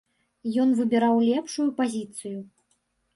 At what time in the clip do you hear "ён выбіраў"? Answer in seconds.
0.61-1.19